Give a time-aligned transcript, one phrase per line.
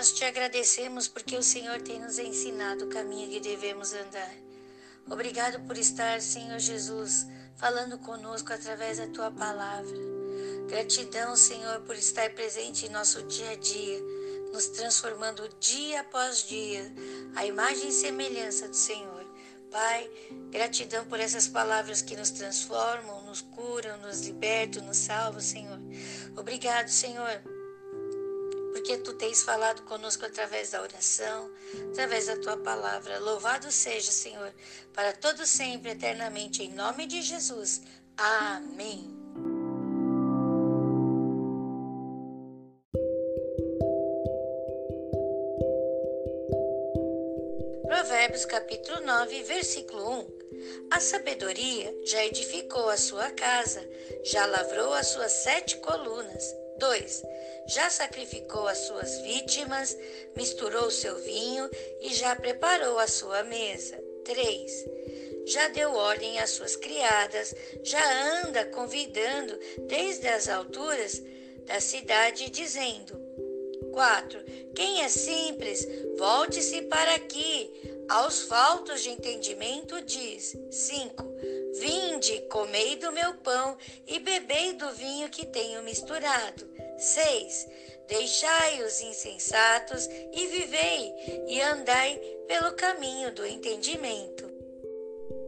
[0.00, 4.34] nós te agradecemos porque o Senhor tem nos ensinado o caminho que devemos andar.
[5.06, 9.98] Obrigado por estar, Senhor Jesus, falando conosco através da tua palavra.
[10.70, 14.00] Gratidão, Senhor, por estar presente em nosso dia a dia,
[14.50, 16.90] nos transformando dia após dia
[17.36, 19.26] a imagem e semelhança do Senhor.
[19.70, 20.10] Pai,
[20.48, 25.78] gratidão por essas palavras que nos transformam, nos curam, nos libertam, nos salvam, Senhor.
[26.38, 27.59] Obrigado, Senhor
[28.90, 31.48] porque tu tens falado conosco através da oração,
[31.92, 33.20] através da tua palavra.
[33.20, 34.52] Louvado seja, Senhor,
[34.92, 37.82] para todo sempre, eternamente, em nome de Jesus.
[38.16, 39.16] Amém.
[47.86, 50.40] Provérbios capítulo 9, versículo 1.
[50.90, 53.88] A sabedoria já edificou a sua casa,
[54.24, 56.69] já lavrou as suas sete colunas.
[56.80, 57.22] 2.
[57.68, 59.96] Já sacrificou as suas vítimas,
[60.34, 61.68] misturou seu vinho
[62.00, 64.02] e já preparou a sua mesa.
[64.24, 64.84] 3.
[65.46, 71.22] Já deu ordem às suas criadas, já anda convidando desde as alturas
[71.66, 73.20] da cidade, dizendo:
[73.92, 74.42] 4.
[74.74, 77.70] Quem é simples, volte-se para aqui.
[78.08, 81.24] Aos faltos de entendimento, diz: 5.
[81.74, 83.76] Vinde, comei do meu pão
[84.06, 86.68] e bebei do vinho que tenho misturado.
[86.98, 87.68] 6.
[88.08, 91.14] Deixai os insensatos e vivei,
[91.46, 94.50] e andai pelo caminho do entendimento.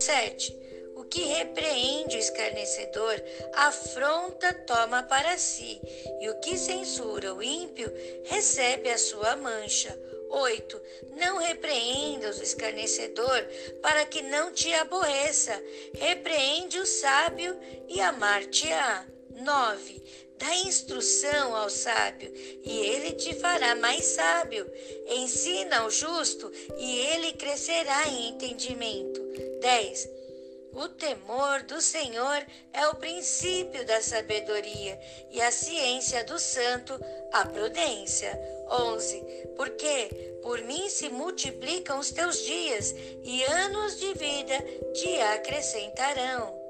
[0.00, 0.56] 7.
[0.94, 3.20] O que repreende o escarnecedor,
[3.54, 5.80] afronta toma para si,
[6.20, 7.92] e o que censura o ímpio,
[8.24, 9.98] recebe a sua mancha.
[10.32, 10.80] 8.
[11.16, 13.46] Não repreendas o escarnecedor,
[13.82, 15.62] para que não te aborreça.
[15.94, 17.58] Repreende o sábio
[17.88, 19.06] e amar-te-á.
[19.30, 20.02] 9.
[20.38, 24.68] Dá instrução ao sábio, e ele te fará mais sábio.
[25.06, 29.20] Ensina ao justo, e ele crescerá em entendimento.
[29.60, 30.08] 10.
[30.72, 34.98] O temor do Senhor é o princípio da sabedoria,
[35.30, 36.98] e a ciência do santo,
[37.30, 38.36] a prudência.
[38.70, 39.22] 11.
[39.54, 44.58] Porque por mim se multiplicam os teus dias, e anos de vida
[44.92, 46.60] te acrescentarão.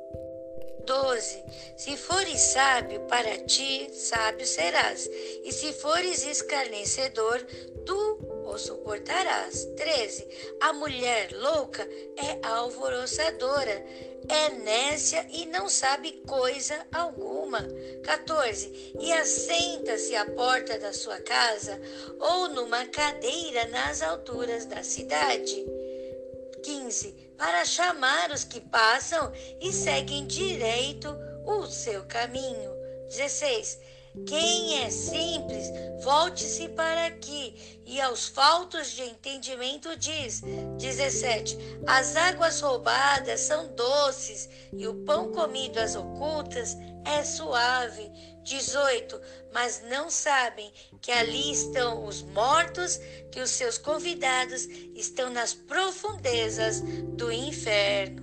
[0.84, 1.44] 12.
[1.76, 5.08] Se fores sábio, para ti sábio serás,
[5.44, 7.40] e se fores escarnecedor,
[7.86, 9.64] tu o suportarás.
[9.76, 10.26] 13.
[10.60, 11.82] A mulher louca
[12.16, 13.84] é alvoroçadora,
[14.28, 17.66] é nécia e não sabe coisa alguma.
[18.04, 18.92] 14.
[19.00, 21.80] E assenta-se à porta da sua casa
[22.20, 25.64] ou numa cadeira nas alturas da cidade.
[26.62, 27.32] 15.
[27.36, 31.08] Para chamar os que passam e seguem direito
[31.44, 32.70] o seu caminho.
[33.08, 33.80] 16
[34.26, 35.66] quem é simples,
[36.02, 37.80] volte-se para aqui.
[37.86, 40.42] E aos faltos de entendimento diz.
[40.78, 41.56] 17.
[41.86, 48.10] As águas roubadas são doces, e o pão comido às ocultas é suave.
[48.42, 49.20] 18.
[49.52, 52.98] Mas não sabem que ali estão os mortos,
[53.30, 58.21] que os seus convidados estão nas profundezas do inferno.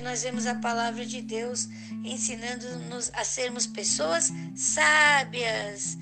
[0.00, 1.68] Nós vemos a palavra de Deus
[2.04, 5.98] ensinando-nos a sermos pessoas sábias.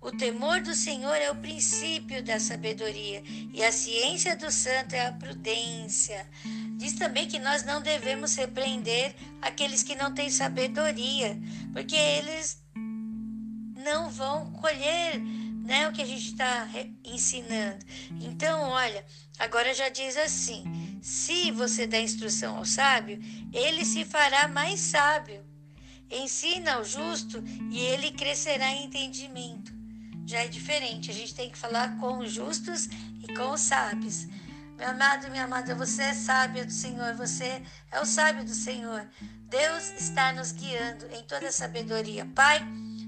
[0.00, 5.06] O temor do Senhor é o princípio da sabedoria e a ciência do santo é
[5.06, 6.26] a prudência.
[6.78, 11.38] Diz também que nós não devemos repreender aqueles que não têm sabedoria,
[11.74, 12.62] porque eles
[13.84, 15.20] não vão colher
[15.70, 16.66] né, o que a gente está
[17.04, 17.84] ensinando.
[18.22, 19.04] Então, olha,
[19.38, 20.64] agora já diz assim:
[21.00, 23.18] se você dá instrução ao sábio,
[23.52, 25.44] ele se fará mais sábio.
[26.10, 29.72] Ensina ao justo e ele crescerá em entendimento.
[30.26, 32.86] Já é diferente, a gente tem que falar com os justos
[33.20, 34.26] e com os sábios.
[34.76, 37.62] Meu amado, minha amada, você é sábio do Senhor, você
[37.92, 39.06] é o sábio do Senhor.
[39.48, 42.24] Deus está nos guiando em toda sabedoria.
[42.34, 42.60] Pai,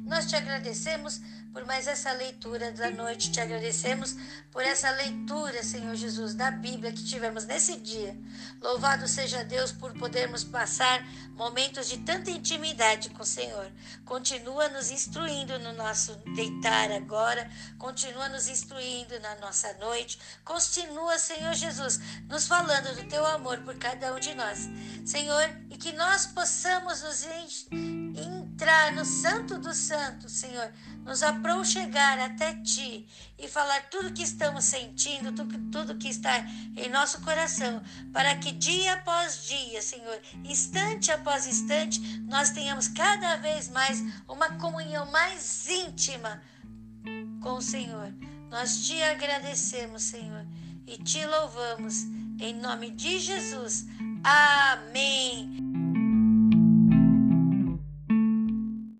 [0.05, 1.21] nós te agradecemos
[1.53, 3.31] por mais essa leitura da noite.
[3.31, 4.17] Te agradecemos
[4.51, 8.17] por essa leitura, Senhor Jesus, da Bíblia que tivemos nesse dia.
[8.61, 11.05] Louvado seja Deus por podermos passar
[11.35, 13.71] momentos de tanta intimidade com o Senhor.
[14.05, 20.19] Continua nos instruindo no nosso deitar agora, continua nos instruindo na nossa noite.
[20.45, 24.69] Continua, Senhor Jesus, nos falando do teu amor por cada um de nós.
[25.05, 27.23] Senhor, e que nós possamos nos
[28.73, 30.73] entrar no Santo dos Santos, Senhor
[31.05, 36.39] nos aproxegar até Ti e falar tudo que estamos sentindo, tudo, tudo que está
[36.77, 37.83] em nosso coração,
[38.13, 44.51] para que dia após dia, Senhor, instante após instante, nós tenhamos cada vez mais uma
[44.59, 46.41] comunhão mais íntima
[47.41, 48.15] com o Senhor.
[48.49, 50.47] Nós te agradecemos, Senhor,
[50.87, 52.05] e te louvamos.
[52.41, 53.87] Em nome de Jesus.
[54.23, 55.72] Amém.